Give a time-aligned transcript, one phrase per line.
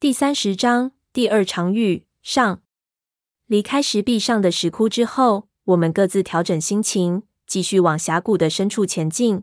[0.00, 2.62] 第三十章第二场雨上。
[3.46, 9.42] 离开石壁上的石窟之后，我们各自调整心情，继续往峡谷的深处前进。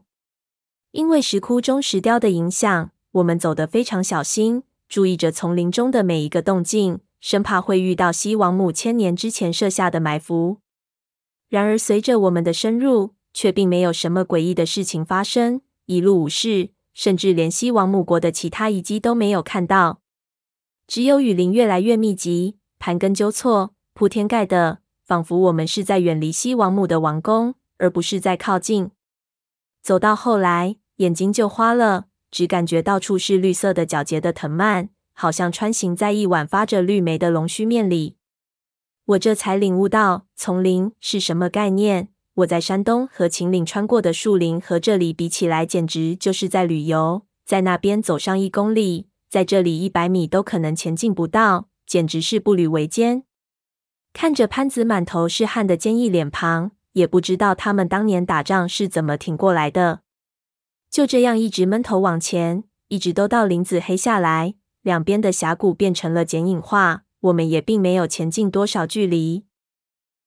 [0.93, 10.57] 因为石窟中石雕的影响，我们走得非常小心，注意着丛林中的每一个动静，生怕会遇到西王母千年之前设下的埋伏。
[11.49, 20.01] 然而，随着我们的深入，却并没有什么诡异的事情发生，一路无事，甚至连西王母国的其他遗迹都没有看到。
[20.87, 28.91] 只有雨林越来越密集，盘根纠错，铺天盖地，仿佛我们是在远离西王母的王宫，而不是在靠近。
[29.83, 38.15] 走到后来，眼睛就花了，只感觉到处是绿色的、皎洁的藤蔓，好像穿行在一碗发着绿莓的龙须面里。
[39.07, 42.09] 我这才领悟到丛林是什么概念。
[42.35, 47.23] 我在山东和秦岭穿过的树林和这里比起来，简直就是在旅游。
[47.45, 49.07] 在那边走上一公里。
[49.29, 53.23] 在这里，一百米都可能前进不到，简直是步履维艰。
[54.13, 60.01] 看着潘子满头是汗的坚毅脸庞，也不知道他们当年打仗是怎么挺过来的。
[60.89, 67.03] 就这样一直闷头往前，一直都到林子黑下来，两边的峡谷变成了剪影画。
[67.19, 69.43] 我们也并没有前进多少距离，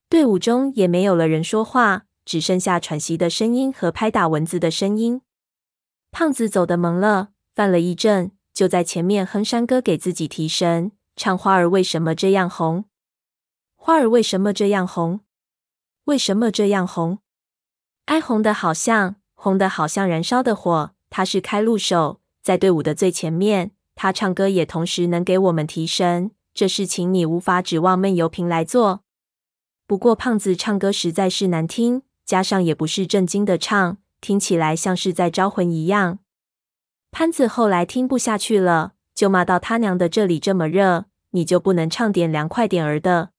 [0.09, 5.23] 队伍中也没有了人说话，只剩下喘息的声音和拍打蚊子的声音。
[6.11, 8.33] 胖子走得懵了，犯了一阵。
[8.61, 12.85] 就在前面哼山歌给自己提神，唱花儿为什么这样红？
[13.75, 15.21] 花儿为什么这样红？
[16.05, 17.21] 为什么这样红？
[18.05, 20.91] 哀红的好像，红的好像燃烧的火。
[21.09, 23.71] 他是开路手，在队伍的最前面。
[23.95, 26.33] 他唱歌也同时能给我们提神。
[26.53, 29.01] 这事情你无法指望闷油瓶来做。
[29.87, 36.19] 不过胖子唱歌实在是难听，加上也不是正经的唱，听起来像是在招魂一样。
[37.11, 43.31] 潘子后来听不下去了，就骂道：“他娘的，这里这么热，你就不能唱点凉快点儿的？”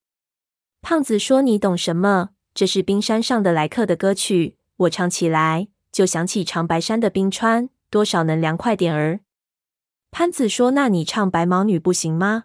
[0.81, 2.29] 胖子说：“你懂什么？
[2.53, 9.21] 这是冰山上的来客的歌曲，我唱起来就想起长白山的冰川，多少能凉快点儿？”
[10.11, 12.43] 潘子说：“那你唱白毛女不行吗？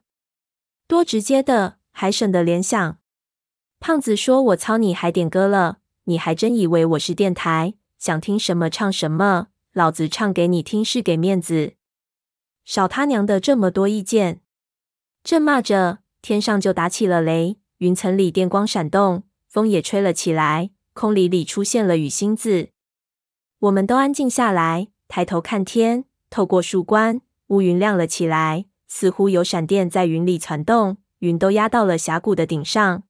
[0.87, 2.99] 多直接的，还省得联想。”
[3.81, 5.79] 胖子说：“我操，你还点歌了？
[6.05, 11.75] 你还真以为我是电台，想听什么唱什么？”老子唱给你听是给面子，
[12.65, 14.41] 少他娘的这么多意见！
[15.23, 22.71] 正骂着，天上就打起了雷，云层里电光闪动，风也吹了起来，空里里出现了雨星子。
[23.59, 33.03] 我们都安静下来，抬头看天，透过树冠，乌云亮了起来，似乎有闪电在云里窜动，云都压到了峡谷的顶上。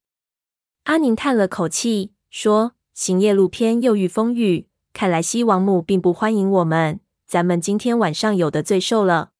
[0.82, 9.32] 阿宁叹了口气，说：“行夜路偏又遇风雨。”看来西王母并不欢迎我们，咱们今天晚上有的罪受了。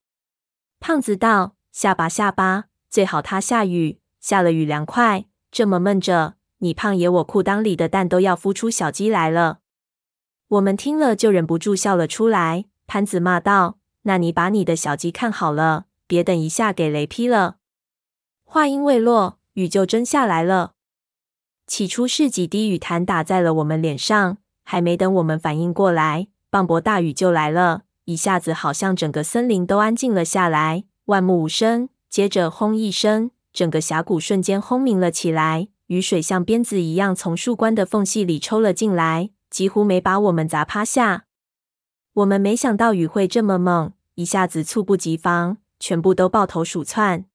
[0.80, 5.24] 胖子道：“下吧下吧，最好他下雨，下了雨凉快。
[5.50, 9.60] 这么闷着，你胖爷我裤裆里的蛋都要孵出小鸡来了。”
[10.48, 12.66] 我们听了就忍不住笑了出来。
[12.86, 17.56] 潘子骂道：“那你把你的小鸡看好了，别等一下给雷劈了。”
[18.44, 20.74] 话音未落，雨就真下来了。
[21.66, 24.36] 起初是几滴雨弹打在了我们脸上。
[24.69, 31.88] 还没等我们反应过来，磅礴大雨就来了，一下子好像整个森林都安静了下来，万木无声。
[32.10, 41.27] 接着轰一声，整个峡谷瞬间轰鸣了起来，雨水像鞭子一样从树冠的缝隙里抽了进来，几乎没把我们砸趴下。
[42.15, 47.27] 我们没想到雨会这么猛，一下子猝不及防，全部都抱头鼠窜。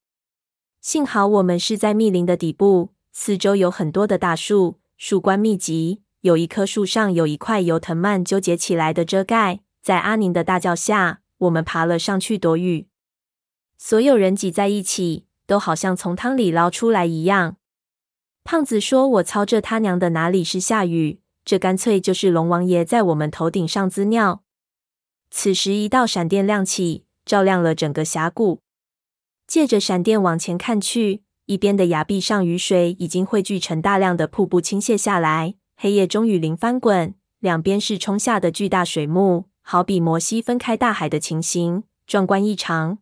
[0.82, 6.02] 幸好我们是在密林的底部，四周有很多的大树，树冠密集。
[6.22, 12.88] 有一棵树上有一块由藤蔓纠结起来的遮盖，在阿宁的大叫下，我们爬了上去躲雨。
[13.80, 17.58] 所有人挤在一起，都好像从汤里捞出来一样。
[18.44, 21.22] 胖子说：“我操，这他娘的哪里是下雨？
[21.44, 24.44] 这干脆就是龙王爷在我们头顶上滋尿。”
[25.32, 28.62] 此时，一道闪电亮起，照亮了整个峡谷。
[29.48, 35.56] 借着闪电往前看去，一边的崖壁上雨水已经汇聚成大量的瀑布倾泻下来。
[35.84, 43.00] 黑夜中雨林翻滚，两边是冲下的巨大水幕，好比摩西分开大海的情形，壮观异常。